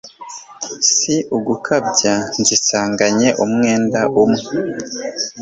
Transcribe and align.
Si 0.95 1.15
ugukabya 1.37 2.13
nzisanganye 2.39 3.29
umwenda 3.43 3.99
umwe 4.23 4.43